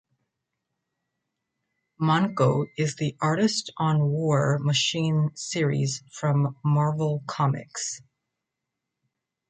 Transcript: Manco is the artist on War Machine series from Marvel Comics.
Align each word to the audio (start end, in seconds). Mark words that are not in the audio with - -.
Manco 1.99 2.65
is 2.75 2.95
the 2.95 3.15
artist 3.21 3.69
on 3.77 4.09
War 4.09 4.57
Machine 4.59 5.29
series 5.35 6.01
from 6.11 6.55
Marvel 6.65 7.21
Comics. 7.27 8.01